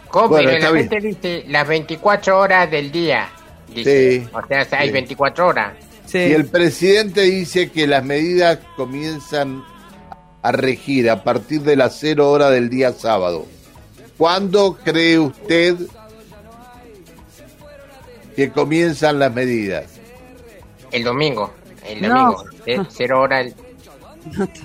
¿Cómo? 0.09 0.29
Bueno, 0.29 0.51
la 0.51 0.71
bien. 0.71 0.89
gente 0.89 1.07
dice 1.07 1.43
las 1.47 1.67
24 1.67 2.37
horas 2.39 2.69
del 2.69 2.91
día. 2.91 3.29
Dice. 3.73 4.21
Sí. 4.21 4.29
O 4.33 4.45
sea, 4.47 4.65
hay 4.79 4.87
Sí. 4.87 4.93
24 4.93 5.47
horas. 5.47 5.73
Si 6.05 6.17
el 6.17 6.47
presidente 6.47 7.21
dice 7.21 7.69
que 7.69 7.85
las 7.85 8.03
medidas 8.03 8.57
comienzan 8.75 9.63
a 10.41 10.51
regir 10.51 11.09
a 11.09 11.23
partir 11.23 11.61
de 11.61 11.75
las 11.75 11.99
cero 11.99 12.31
hora 12.31 12.49
del 12.49 12.69
día 12.69 12.91
sábado, 12.93 13.45
¿cuándo 14.17 14.77
cree 14.83 15.19
usted 15.19 15.75
que 18.35 18.49
comienzan 18.51 19.19
las 19.19 19.33
medidas? 19.33 19.85
El 20.91 21.03
domingo. 21.03 21.53
El 21.91 22.01
No. 22.01 22.07
domingo. 22.09 22.43
De 22.65 22.85
cero 22.89 23.21
horas. 23.21 23.45
el- 23.47 23.55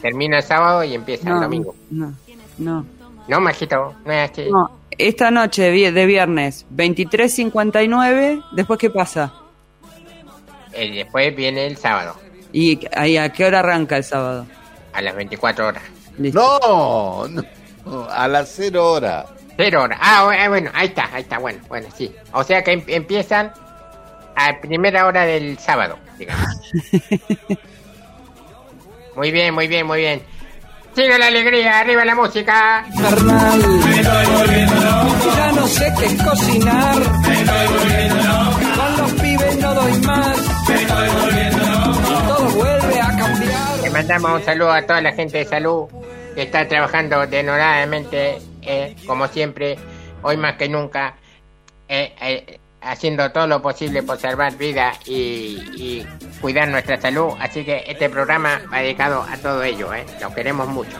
Termina 0.02 0.38
el 0.38 0.42
sábado 0.42 0.82
y 0.84 0.94
empieza 0.94 1.28
el 1.28 1.34
No, 1.36 1.40
domingo. 1.42 1.74
no, 1.90 2.12
no. 2.58 2.84
No, 3.28 3.40
majito, 3.40 3.94
no 4.04 4.12
es 4.12 4.30
así. 4.30 4.50
No, 4.50 4.70
esta 4.98 5.30
noche 5.30 5.70
de 5.92 6.06
viernes 6.06 6.66
23.59, 6.70 8.42
después 8.52 8.78
qué 8.78 8.90
pasa? 8.90 9.32
Eh, 10.72 10.90
después 10.92 11.34
viene 11.34 11.66
el 11.66 11.76
sábado, 11.76 12.16
¿Y 12.52 12.80
ahí 12.96 13.16
a 13.16 13.32
qué 13.32 13.44
hora 13.46 13.60
arranca 13.60 13.96
el 13.96 14.04
sábado? 14.04 14.46
a 14.92 15.00
las 15.02 15.14
24 15.16 15.68
horas. 15.68 15.82
No, 16.18 17.26
no, 17.28 17.42
a 18.10 18.28
las 18.28 18.48
cero 18.54 18.92
horas. 18.92 19.26
Cero 19.56 19.82
horas. 19.82 19.98
Ah, 20.02 20.30
eh, 20.36 20.48
bueno, 20.48 20.70
ahí 20.74 20.88
está, 20.88 21.08
ahí 21.12 21.22
está, 21.22 21.38
bueno, 21.38 21.60
bueno, 21.68 21.88
sí. 21.96 22.12
O 22.32 22.42
sea 22.44 22.62
que 22.62 22.72
em- 22.72 22.84
empiezan 22.88 23.52
a 24.36 24.60
primera 24.60 25.06
hora 25.06 25.24
del 25.24 25.58
sábado, 25.58 25.96
digamos. 26.18 26.72
muy 29.16 29.30
bien, 29.30 29.54
muy 29.54 29.68
bien, 29.68 29.86
muy 29.86 29.98
bien. 29.98 30.22
Sigue 30.94 31.18
la 31.18 31.26
alegría, 31.26 31.80
arriba 31.80 32.04
la 32.04 32.14
música. 32.14 32.84
Ya 35.36 35.52
no 35.52 35.66
sé 35.66 35.92
qué 35.98 36.06
es 36.06 36.22
cocinar. 36.22 37.02
Con 38.76 38.96
los 38.98 39.12
pibes 39.20 39.58
no 39.58 39.74
doy 39.74 39.98
más. 40.00 40.38
Todo 42.28 42.48
vuelve 42.50 43.00
a 43.00 43.16
cambiar. 43.16 43.78
Le 43.82 43.90
mandamos 43.90 44.32
un 44.32 44.44
saludo 44.44 44.72
a 44.72 44.82
toda 44.82 45.00
la 45.00 45.12
gente 45.12 45.38
de 45.38 45.44
salud 45.46 45.88
que 46.34 46.42
está 46.42 46.68
trabajando 46.68 47.26
denodadamente, 47.26 48.38
eh, 48.62 48.94
como 49.06 49.26
siempre, 49.28 49.76
hoy 50.22 50.36
más 50.36 50.54
que 50.56 50.68
nunca, 50.68 51.14
eh, 51.88 52.14
eh, 52.20 52.60
haciendo 52.84 53.30
todo 53.32 53.46
lo 53.46 53.60
posible 53.62 54.02
por 54.02 54.18
salvar 54.18 54.56
vidas 54.56 54.96
y, 55.06 55.58
y 55.76 56.06
cuidar 56.40 56.68
nuestra 56.68 57.00
salud. 57.00 57.32
Así 57.40 57.64
que 57.64 57.84
este 57.86 58.08
programa 58.08 58.60
va 58.72 58.78
dedicado 58.78 59.22
a 59.22 59.36
todo 59.38 59.62
ello, 59.62 59.92
eh. 59.94 60.04
Lo 60.20 60.32
queremos 60.34 60.68
mucho. 60.68 60.96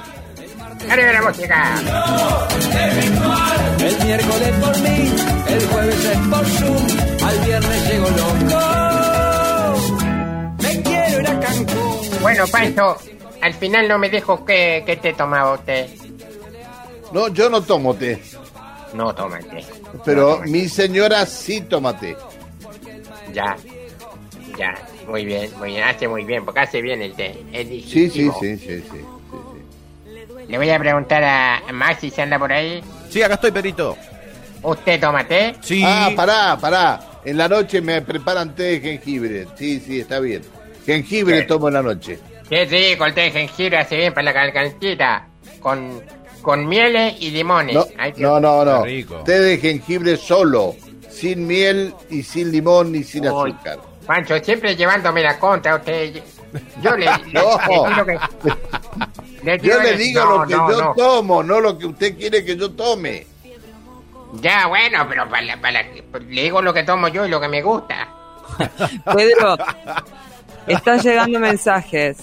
¡Arriba 0.91 1.13
la 1.13 1.23
música! 1.23 1.75
El 3.79 4.05
miércoles 4.05 4.53
por 4.61 4.79
mí, 4.81 5.15
el 5.49 5.67
jueves 5.69 6.05
es 6.05 6.19
por 6.19 6.45
Zoom, 6.45 6.87
al 7.27 7.39
viernes 7.47 7.89
llego 7.89 8.11
loco. 8.11 8.61
Me 10.63 10.83
quiero 10.83 11.21
ir 11.21 11.29
a 11.29 11.41
Cancún. 11.41 12.11
Bueno, 12.21 12.47
Pancho, 12.49 12.97
al 13.41 13.55
final 13.55 13.89
no 13.89 13.99
me 13.99 14.11
dijo 14.11 14.45
que, 14.45 14.83
que 14.85 14.97
te 14.97 15.13
tomaba 15.15 15.55
usted. 15.55 15.89
No, 17.13 17.29
yo 17.29 17.49
no 17.49 17.63
tomo 17.63 17.95
té, 17.95 18.21
No 18.95 19.15
toma 19.15 19.39
el 19.39 19.47
té. 19.47 19.65
pero 20.05 20.41
mi 20.47 20.69
señora 20.69 21.27
sí 21.27 21.61
toma 21.63 21.99
té. 21.99 22.17
Ya, 23.33 23.57
ya, 24.57 24.75
muy 25.09 25.25
bien, 25.25 25.51
muy 25.59 25.73
bien, 25.73 25.83
hace 25.83 26.07
muy 26.07 26.25
bien, 26.25 26.45
porque 26.45 26.61
hace 26.61 26.81
bien 26.81 27.03
el 27.03 27.15
té. 27.15 27.45
Es 27.53 27.67
Sí, 27.67 28.09
sí, 28.09 28.31
sí, 28.41 28.57
sí, 28.57 28.85
sí. 28.91 29.05
Le 30.49 30.59
voy 30.59 30.71
a 30.71 30.79
preguntar 30.79 31.25
a 31.25 31.63
Maxi 31.73 32.11
si 32.11 32.21
anda 32.21 32.39
por 32.39 32.53
ahí. 32.53 32.83
Sí, 33.11 33.23
acá 33.23 33.35
estoy, 33.35 33.51
Perito. 33.51 33.97
¿Usted 34.63 35.01
toma 35.01 35.27
té? 35.27 35.55
Sí. 35.61 35.83
Ah, 35.85 36.11
pará, 36.17 36.57
pará. 36.61 37.01
En 37.25 37.37
la 37.37 37.49
noche 37.49 37.81
me 37.81 38.01
preparan 38.03 38.55
té 38.55 38.63
de 38.63 38.81
jengibre. 38.81 39.47
Sí, 39.57 39.81
sí, 39.81 40.01
está 40.01 40.21
bien. 40.21 40.43
Jengibre 40.87 41.43
tomo 41.43 41.69
en 41.69 41.75
la 41.75 41.83
noche. 41.83 42.19
Sí, 42.49 42.57
sí, 42.69 42.97
con 42.97 43.15
té 43.15 43.23
de 43.23 43.31
jengibre 43.31 43.79
hace 43.79 43.97
bien 43.97 44.15
para 44.15 44.25
la 44.25 44.33
gargantita. 44.33 45.27
Con, 45.61 46.03
con 46.45 46.69
mieles 46.69 47.17
y 47.19 47.31
limones. 47.33 47.75
No, 47.75 47.87
Ay, 47.99 48.13
no, 48.19 48.39
no, 48.39 48.65
no. 48.65 48.85
Rico. 48.85 49.17
Té 49.25 49.41
de 49.41 49.59
jengibre 49.59 50.17
solo, 50.17 50.77
sin 51.11 51.47
miel 51.47 51.93
y 52.11 52.23
sin 52.23 52.53
limón 52.53 52.93
ni 52.93 53.03
sin 53.03 53.27
Uy. 53.29 53.51
azúcar. 53.51 53.81
Pancho, 54.07 54.39
siempre 54.39 54.77
llevándome 54.77 55.23
la 55.23 55.39
contra 55.39 55.77
usted. 55.77 56.23
Yo 56.83 56.97
le, 56.97 57.07
le, 57.27 57.33
No. 57.33 57.59
le 57.67 57.75
digo 57.89 58.05
que... 58.07 58.19
le 59.43 59.59
Yo 59.59 59.81
le 59.81 59.97
digo 59.97 60.25
no, 60.25 60.39
lo 60.43 60.47
que 60.47 60.55
no, 60.55 60.71
yo 60.71 60.81
no. 60.83 60.95
tomo, 60.95 61.43
no 61.43 61.61
lo 61.61 61.77
que 61.79 61.87
usted 61.87 62.17
quiere 62.17 62.45
que 62.45 62.57
yo 62.57 62.71
tome. 62.71 63.27
Ya, 64.41 64.67
bueno, 64.67 65.07
pero 65.09 65.29
para, 65.29 65.61
para, 65.61 65.83
le 66.29 66.43
digo 66.43 66.61
lo 66.61 66.75
que 66.75 66.83
tomo 66.83 67.09
yo 67.09 67.25
y 67.25 67.29
lo 67.31 67.41
que 67.41 67.49
me 67.49 67.63
gusta. 67.63 68.09
Pedro, 69.17 69.57
están 70.67 71.01
llegando 71.01 71.41
mensajes. 71.41 72.19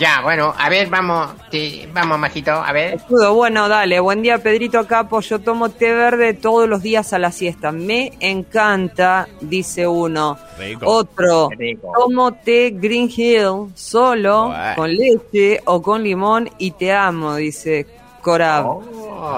Ya, 0.00 0.22
bueno, 0.22 0.52
a 0.58 0.68
ver, 0.68 0.88
vamos, 0.88 1.30
sí, 1.52 1.86
vamos, 1.92 2.18
majito, 2.18 2.50
a 2.52 2.72
ver. 2.72 2.94
Escudo, 2.94 3.34
bueno, 3.34 3.68
dale. 3.68 4.00
Buen 4.00 4.22
día, 4.22 4.38
Pedrito 4.38 4.86
Capo. 4.88 5.20
Yo 5.20 5.38
tomo 5.40 5.68
té 5.68 5.92
verde 5.94 6.34
todos 6.34 6.68
los 6.68 6.82
días 6.82 7.12
a 7.12 7.18
la 7.18 7.30
siesta. 7.30 7.70
Me 7.70 8.12
encanta, 8.18 9.28
dice 9.40 9.86
uno. 9.86 10.36
Rico. 10.58 10.86
Otro, 10.86 11.48
Rico. 11.56 11.92
tomo 11.96 12.32
té 12.34 12.70
Green 12.74 13.08
Hill 13.14 13.70
solo, 13.74 14.46
Bueno. 14.48 14.74
con 14.74 14.90
leche 14.96 15.60
o 15.64 15.80
con 15.80 16.02
limón 16.02 16.50
y 16.58 16.72
te 16.72 16.92
amo, 16.92 17.36
dice 17.36 17.86
Corab. 18.20 18.66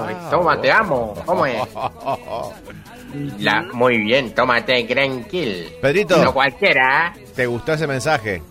Ay, 0.07 0.17
toma, 0.31 0.59
te 0.61 0.73
amo. 0.73 1.15
¿Cómo 1.27 1.45
es? 1.45 1.61
La, 3.39 3.63
muy 3.73 3.99
bien, 3.99 4.35
tómate 4.35 4.83
Grand 4.85 5.27
Kill. 5.27 5.75
Pedrito. 5.83 6.17
No 6.23 6.33
cualquiera, 6.33 7.15
¿eh? 7.17 7.25
¿Te 7.35 7.47
gustó 7.47 7.73
ese 7.75 7.87
mensaje? 7.87 8.43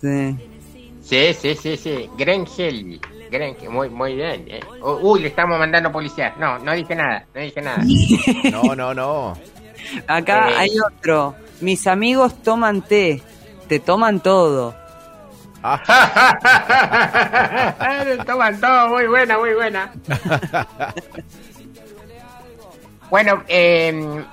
Sí. 0.00 0.36
Sí, 1.04 1.34
sí, 1.34 1.54
sí, 1.54 1.76
sí. 1.76 2.08
Grand 2.16 2.48
Hill. 2.56 2.98
Muy, 3.68 3.90
muy 3.90 4.14
bien. 4.14 4.44
eh. 4.48 4.60
Uy, 4.80 5.20
le 5.20 5.28
estamos 5.28 5.58
mandando 5.58 5.90
policía. 5.92 6.34
No, 6.38 6.58
no 6.60 6.72
dije 6.72 6.94
nada, 6.94 7.26
no 7.34 7.40
dije 7.40 7.60
nada. 7.60 7.82
No, 8.50 8.74
no, 8.76 8.94
no. 8.94 9.36
Acá 10.06 10.48
Eh. 10.50 10.54
hay 10.56 10.70
otro. 10.80 11.34
Mis 11.60 11.86
amigos 11.86 12.42
toman 12.42 12.80
té. 12.82 13.20
Te 13.68 13.80
toman 13.80 14.20
todo. 14.20 14.74
Toman 18.26 18.60
todo, 18.60 18.88
muy 18.90 19.06
buena, 19.06 19.38
muy 19.38 19.54
buena. 19.54 19.92
Bueno, 23.10 23.44
eh, 23.46 23.92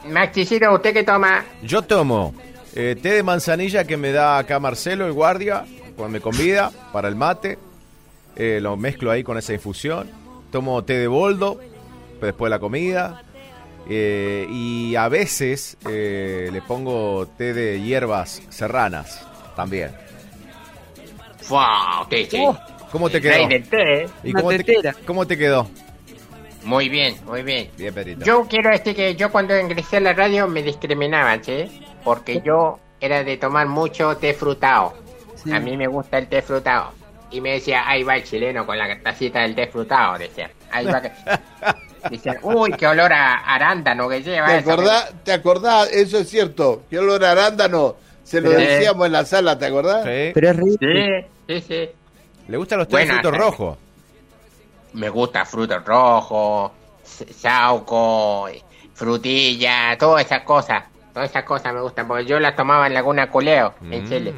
Maxicito, 0.10 0.74
¿usted 0.74 0.92
qué 0.94 1.04
toma? 1.04 1.44
Yo 1.62 1.84
tomo 1.84 2.34
eh, 2.74 2.96
té 3.00 3.12
de 3.12 3.22
manzanilla 3.22 3.84
que 3.84 3.96
me 3.96 4.12
da 4.12 4.40
acá 4.40 4.60
Marcelo, 4.60 5.06
el 5.06 5.12
guardia, 5.12 5.66
cuando 6.02 6.18
me 6.18 6.22
convida 6.22 6.72
para 6.92 7.08
el 7.08 7.16
mate. 7.16 7.60
Eh, 8.36 8.58
lo 8.60 8.76
mezclo 8.76 9.12
ahí 9.12 9.24
con 9.24 9.38
esa 9.38 9.54
infusión. 9.54 10.10
Tomo 10.52 10.84
té 10.84 10.98
de 10.98 11.08
boldo 11.08 11.60
después 12.20 12.48
de 12.48 12.50
la 12.50 12.60
comida. 12.60 13.22
Eh, 13.88 14.48
y 14.50 14.96
a 14.96 15.08
veces 15.10 15.78
eh, 15.88 16.50
le 16.52 16.62
pongo 16.64 17.28
té 17.38 17.54
de 17.54 17.82
hierbas 17.82 18.42
serranas 18.50 19.28
también. 19.56 19.92
Fua, 21.42 22.02
usted 22.02 22.28
sí. 22.28 22.44
¿Cómo 22.92 23.08
te 23.08 23.22
quedó? 23.22 23.48
té. 23.70 24.10
¿Y 24.24 24.32
Una 24.32 24.42
cómo 24.42 24.52
te, 24.58 24.94
cómo 25.06 25.28
te 25.28 25.38
quedó? 25.38 25.70
Muy 26.64 26.90
bien, 26.90 27.16
muy 27.26 27.44
bien. 27.44 27.70
Bien, 27.78 27.94
Perito. 27.94 28.26
Yo 28.26 28.48
quiero 28.50 28.72
decir 28.72 28.96
que 28.96 29.16
yo 29.16 29.32
cuando 29.32 29.56
ingresé 29.60 29.98
a 29.98 30.00
la 30.00 30.14
radio 30.14 30.48
me 30.48 30.64
discriminaban, 30.64 31.44
¿sí? 31.44 31.84
Porque 32.04 32.42
yo 32.44 32.80
era 33.00 33.24
de 33.24 33.38
tomar 33.38 33.68
mucho 33.68 34.18
té 34.18 34.34
frutado. 34.34 35.01
Sí. 35.44 35.52
A 35.52 35.60
mí 35.60 35.76
me 35.78 35.88
gusta 35.88 36.18
el 36.18 36.28
té 36.28 36.42
frutado. 36.42 36.92
Y 37.32 37.40
me 37.42 37.54
decía, 37.54 37.88
ahí 37.88 38.04
va 38.04 38.18
el 38.18 38.24
chileno 38.24 38.66
con 38.66 38.78
la 38.78 39.00
tacita 39.02 39.40
del 39.42 39.56
té 39.56 39.68
frutado, 39.68 40.18
decía. 40.18 40.50
Ahí 40.72 40.86
va 40.86 41.02
que... 41.02 41.12
Uy, 42.44 42.72
qué 42.74 42.88
olor 42.88 43.14
a 43.14 43.36
arándano 43.56 44.10
que 44.10 44.22
lleva. 44.24 44.48
¿Te 44.48 44.58
eso". 44.58 44.72
acordás? 44.72 45.14
¿Te 45.24 45.32
acordás? 45.34 45.92
Eso 45.92 46.18
es 46.18 46.30
cierto. 46.30 46.84
Que 46.90 46.98
olor 47.00 47.24
a 47.24 47.32
arándano. 47.32 47.96
Se 48.24 48.42
lo 48.42 48.50
Sí. 48.52 48.56
decíamos 48.58 49.06
en 49.06 49.12
la 49.14 49.26
sala, 49.26 49.58
¿te 49.58 49.66
acordás? 49.68 50.04
Sí. 50.04 50.32
Pero 50.34 50.50
es 50.50 50.56
rico. 50.58 50.78
Sí, 50.80 51.26
sí, 51.48 51.62
sí. 51.62 51.90
¿Le 52.48 52.58
gustan 52.58 52.80
los 52.80 52.88
de 52.90 53.06
frutos 53.06 53.32
sí. 53.32 53.38
rojos? 53.38 53.78
Me 54.94 55.10
gusta 55.10 55.46
fruto 55.46 55.80
rojo, 55.80 56.74
s- 57.04 57.32
sauco, 57.34 58.48
eh, 58.50 58.62
frutilla, 58.94 59.96
todas 59.98 60.26
esas 60.26 60.42
cosas. 60.42 60.84
Todas 61.14 61.30
esas 61.30 61.44
cosas 61.44 61.74
me 61.74 61.82
gustan 61.82 62.08
porque 62.08 62.26
yo 62.26 62.40
las 62.40 62.56
tomaba 62.56 62.88
en 62.88 62.94
Laguna 62.94 63.30
Coleo, 63.30 63.74
en 63.90 64.08
Chile. 64.08 64.34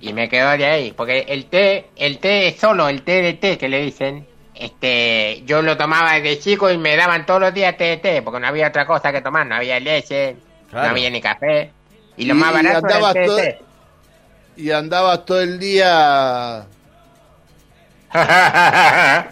Y 0.00 0.12
me 0.12 0.28
quedó 0.28 0.50
de 0.56 0.64
ahí, 0.66 0.92
porque 0.92 1.26
el 1.28 1.46
té, 1.46 1.90
el 1.96 2.18
té 2.18 2.48
es 2.48 2.56
solo, 2.60 2.88
el 2.88 3.02
té 3.02 3.20
de 3.22 3.34
té 3.34 3.58
que 3.58 3.68
le 3.68 3.80
dicen, 3.82 4.26
este, 4.54 5.42
yo 5.44 5.60
lo 5.62 5.76
tomaba 5.76 6.14
desde 6.14 6.38
chico 6.38 6.70
y 6.70 6.78
me 6.78 6.94
daban 6.96 7.26
todos 7.26 7.40
los 7.40 7.54
días 7.54 7.76
té 7.76 7.84
de 7.84 7.96
té, 7.96 8.22
porque 8.22 8.38
no 8.40 8.46
había 8.46 8.68
otra 8.68 8.86
cosa 8.86 9.10
que 9.12 9.20
tomar, 9.22 9.46
no 9.46 9.56
había 9.56 9.80
leche, 9.80 10.36
Claro. 10.70 10.86
no 10.86 10.90
había 10.92 11.10
ni 11.10 11.20
café. 11.20 11.72
Y 12.16 12.26
lo 12.26 12.34
Y 12.34 12.38
más 12.38 12.52
barato 12.52 12.78
era 12.86 12.96
andabas 12.96 13.08
el 13.08 13.12
té 13.14 13.20
de 13.20 13.26
todo- 13.26 13.36
té. 13.36 13.58
Y 14.56 14.70
andabas 14.70 15.24
todo 15.24 15.40
el 15.40 15.58
día. 15.58 16.66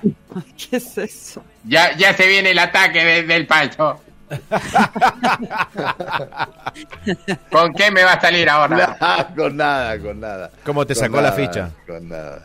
¿Qué 0.70 0.76
es 0.76 0.98
eso? 0.98 1.42
Ya, 1.64 1.96
ya 1.96 2.12
se 2.14 2.26
viene 2.26 2.50
el 2.50 2.58
ataque 2.58 3.04
de- 3.04 3.22
del 3.24 3.46
Pancho. 3.46 4.00
¿Con 7.50 7.72
qué 7.74 7.90
me 7.90 8.04
va 8.04 8.12
a 8.14 8.20
salir 8.20 8.48
ahora? 8.48 8.96
Nada, 9.00 9.34
con 9.36 9.56
nada, 9.56 9.98
con 9.98 10.20
nada. 10.20 10.50
¿Cómo 10.64 10.86
te 10.86 10.94
Con 10.94 11.04
sacó 11.04 11.20
la 11.20 11.32
ficha? 11.32 11.70
Con 11.86 12.08
nada. 12.08 12.42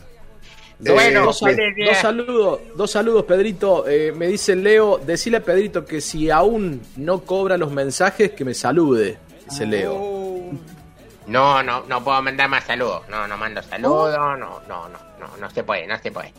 Bueno, 0.79 1.21
Eh, 1.21 1.25
dos, 1.25 1.37
sal- 1.39 1.57
dos 1.85 1.97
saludos, 1.97 2.59
dos 2.75 2.91
saludos, 2.91 3.23
Pedrito. 3.25 3.87
Eh, 3.87 4.11
me 4.15 4.27
dice 4.27 4.55
Leo, 4.55 4.97
decile 4.97 5.37
a 5.37 5.41
Pedrito 5.43 5.85
que 5.85 6.01
si 6.01 6.31
aún 6.31 6.81
no 6.95 7.19
cobra 7.21 7.55
los 7.57 7.71
mensajes, 7.71 8.31
que 8.31 8.43
me 8.43 8.55
salude. 8.55 9.17
Dice 9.49 9.65
Leo. 9.67 10.09
No, 11.27 11.61
no, 11.61 11.83
no 11.87 12.03
puedo 12.03 12.19
mandar 12.23 12.49
más 12.49 12.63
saludos. 12.63 13.03
No, 13.09 13.27
no 13.27 13.37
mando 13.37 13.61
saludos. 13.61 14.17
No, 14.17 14.35
no, 14.37 14.59
no, 14.67 14.89
no, 14.89 15.37
no 15.39 15.49
se 15.51 15.63
puede, 15.63 15.85
no 15.85 15.99
se 15.99 16.11
puede. 16.11 16.33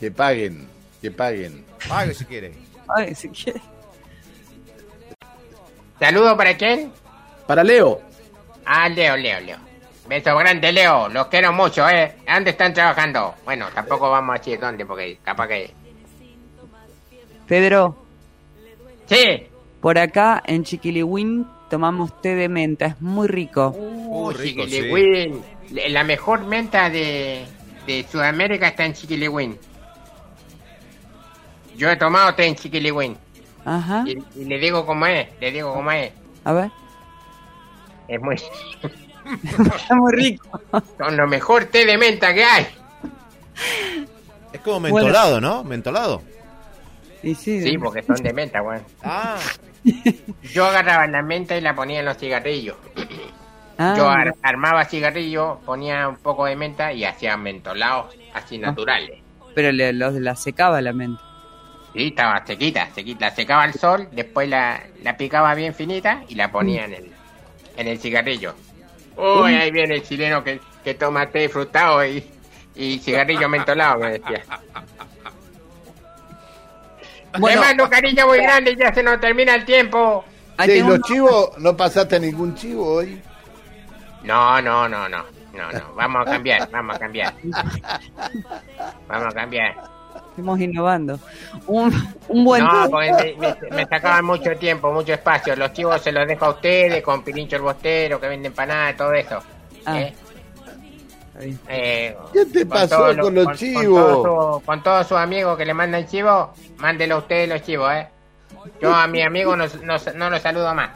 Que 0.00 0.10
paguen, 0.10 0.66
que 1.00 1.12
paguen. 1.12 1.64
Pague 1.88 2.14
si 2.14 2.24
quiere. 2.24 2.52
Ay, 2.88 3.14
si 3.14 3.28
quiere. 3.28 3.60
¿Saludo 5.98 6.36
para 6.36 6.56
quién? 6.56 6.92
Para 7.46 7.64
Leo. 7.64 8.00
Ah, 8.64 8.88
Leo, 8.88 9.16
Leo, 9.16 9.40
Leo. 9.40 9.58
Beso 10.08 10.36
grande, 10.36 10.72
Leo. 10.72 11.08
Los 11.08 11.26
quiero 11.26 11.52
mucho, 11.52 11.88
¿eh? 11.88 12.16
¿A 12.26 12.34
¿Dónde 12.34 12.50
están 12.50 12.72
trabajando? 12.72 13.34
Bueno, 13.44 13.66
tampoco 13.74 14.10
vamos 14.10 14.34
a 14.34 14.38
decir 14.38 14.58
dónde, 14.58 14.86
porque 14.86 15.18
capaz 15.22 15.48
que... 15.48 15.70
Pedro. 17.46 17.96
Sí. 19.06 19.48
Por 19.80 19.98
acá 19.98 20.42
en 20.46 20.64
Chiquiliwin 20.64 21.46
tomamos 21.70 22.20
té 22.20 22.34
de 22.34 22.48
menta, 22.48 22.86
es 22.86 23.00
muy 23.00 23.28
rico. 23.28 23.68
Uh, 23.68 24.32
Chiquiliwin. 24.32 25.42
La 25.88 26.04
mejor 26.04 26.44
menta 26.44 26.88
de, 26.90 27.44
de 27.86 28.06
Sudamérica 28.10 28.68
está 28.68 28.84
en 28.84 28.94
Chiquiliwin. 28.94 29.58
Yo 31.76 31.90
he 31.90 31.96
tomado 31.96 32.34
té 32.34 32.46
en 32.46 32.56
Chiquiliwin. 32.56 33.16
Ajá. 33.76 34.04
Y, 34.06 34.18
y 34.40 34.44
le 34.44 34.58
digo 34.58 34.84
cómo 34.86 35.06
es, 35.06 35.28
le 35.40 35.50
digo 35.52 35.72
cómo 35.74 35.90
es. 35.92 36.12
A 36.44 36.52
ver. 36.52 36.70
Es 38.08 38.20
muy... 38.20 38.36
Está 39.76 39.94
muy 39.94 40.12
rico. 40.14 40.60
Son 40.96 41.16
lo 41.16 41.26
mejor 41.28 41.66
té 41.66 41.84
de 41.84 41.98
menta 41.98 42.32
que 42.32 42.44
hay. 42.44 42.66
Es 44.52 44.60
como 44.60 44.80
mentolado, 44.80 45.40
¿no? 45.40 45.62
Mentolado. 45.64 46.22
Y 47.22 47.34
sí, 47.34 47.60
Sí, 47.62 47.76
porque 47.78 48.02
son 48.02 48.16
de 48.16 48.32
menta, 48.32 48.62
weón. 48.62 48.82
Ah. 49.02 49.36
Yo 50.52 50.64
agarraba 50.66 51.06
la 51.06 51.22
menta 51.22 51.56
y 51.56 51.60
la 51.60 51.74
ponía 51.74 51.98
en 52.00 52.06
los 52.06 52.16
cigarrillos. 52.16 52.76
Ah, 53.76 53.94
Yo 53.96 54.08
ar- 54.08 54.34
armaba 54.42 54.84
cigarrillo, 54.86 55.60
ponía 55.66 56.08
un 56.08 56.16
poco 56.16 56.46
de 56.46 56.56
menta 56.56 56.92
y 56.92 57.04
hacía 57.04 57.36
mentolados 57.36 58.14
así 58.34 58.56
Ah. 58.56 58.68
naturales. 58.68 59.20
Pero 59.54 59.72
le, 59.72 59.92
los 59.92 60.14
la 60.14 60.36
secaba 60.36 60.80
la 60.80 60.92
menta. 60.92 61.22
Sí, 61.92 62.08
estaba 62.08 62.44
sequita, 62.44 62.88
sequita. 62.94 63.26
La 63.26 63.34
secaba 63.34 63.62
al 63.62 63.74
sol, 63.74 64.08
después 64.12 64.48
la, 64.48 64.82
la 65.02 65.16
picaba 65.16 65.54
bien 65.54 65.74
finita 65.74 66.22
y 66.28 66.34
la 66.34 66.50
ponía 66.50 66.84
en 66.84 66.94
el, 66.94 67.12
en 67.76 67.88
el 67.88 67.98
cigarrillo. 67.98 68.54
Uy, 69.16 69.54
ahí 69.54 69.70
viene 69.70 69.96
el 69.96 70.02
chileno 70.02 70.44
que, 70.44 70.60
que 70.84 70.94
toma 70.94 71.26
té 71.26 71.48
frutado 71.48 72.04
y, 72.04 72.24
y 72.74 72.98
cigarrillo 72.98 73.48
mentolado, 73.48 73.98
me 73.98 74.12
decía. 74.12 74.44
Bueno. 77.38 77.60
Te 77.60 77.66
mando 77.66 77.90
cariño 77.90 78.26
muy 78.26 78.38
grande 78.38 78.72
y 78.72 78.76
ya 78.76 78.92
se 78.92 79.02
nos 79.02 79.20
termina 79.20 79.54
el 79.54 79.64
tiempo. 79.64 80.24
Ahí 80.56 80.68
Che, 80.68 80.76
¿y 80.76 80.78
tengo 80.78 80.96
los 80.96 81.02
chivos? 81.02 81.58
¿No 81.58 81.76
pasaste 81.76 82.18
ningún 82.20 82.54
chivo 82.54 82.94
hoy? 82.94 83.22
No, 84.22 84.60
no, 84.60 84.88
no, 84.88 85.08
no. 85.08 85.24
No, 85.52 85.72
no. 85.72 85.94
Vamos 85.94 86.26
a 86.26 86.30
cambiar, 86.30 86.70
vamos 86.70 86.96
a 86.96 86.98
cambiar. 86.98 87.34
Vamos 89.08 89.34
a 89.34 89.34
cambiar. 89.34 89.74
Estamos 90.38 90.60
innovando. 90.60 91.18
Un, 91.66 91.92
un 92.28 92.44
buen 92.44 92.62
no, 92.64 92.88
porque 92.88 93.34
me, 93.40 93.48
me- 93.48 93.76
me 93.76 93.86
sacaban 93.86 94.24
mucho 94.24 94.56
tiempo, 94.56 94.92
mucho 94.92 95.12
espacio. 95.12 95.56
Los 95.56 95.72
chivos 95.72 96.00
se 96.00 96.12
los 96.12 96.28
dejo 96.28 96.44
a 96.44 96.50
ustedes 96.50 97.02
con 97.02 97.24
Pirincho 97.24 97.56
el 97.56 97.62
Bostero, 97.62 98.20
que 98.20 98.28
vende 98.28 98.46
empanadas, 98.46 98.96
todo 98.96 99.12
eso. 99.14 99.40
Ah. 99.84 99.98
¿eh? 100.00 100.14
Eh, 101.68 102.16
¿Qué 102.32 102.46
te 102.46 102.60
con 102.60 102.68
pasó 102.68 103.12
los- 103.12 103.26
con 103.26 103.34
los 103.34 103.44
con- 103.46 103.56
chivos? 103.56 104.62
Con, 104.64 104.80
todos 104.82 105.08
sus 105.08 105.18
amigos 105.18 105.58
que 105.58 105.64
le 105.64 105.74
mandan 105.74 106.06
chivos, 106.06 106.50
mándelo 106.76 107.16
a 107.16 107.18
ustedes 107.18 107.48
los 107.48 107.60
chivos, 107.62 107.92
¿eh? 107.92 108.06
Yo 108.80 108.94
a 108.94 109.08
mi 109.08 109.20
amigo 109.22 109.56
no, 109.56 109.64
no, 109.82 109.96
no 110.14 110.30
lo 110.30 110.38
saludo 110.38 110.72
más. 110.72 110.90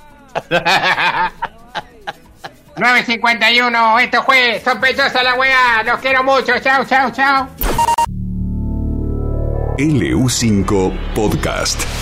951, 2.76 3.98
esto 3.98 4.22
fue 4.22 4.60
Sospechosa 4.60 5.20
la 5.24 5.34
weá. 5.34 5.82
Los 5.84 5.98
quiero 6.00 6.22
mucho. 6.22 6.56
Chao, 6.60 6.84
chao, 6.84 7.10
chao. 7.10 7.48
LU5 9.82 10.92
Podcast. 11.14 12.01